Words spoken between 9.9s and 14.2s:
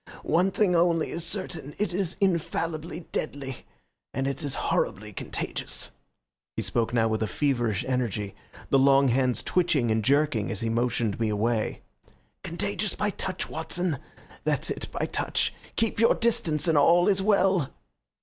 and jerking as he motioned me away. "Contagious by touch, Watson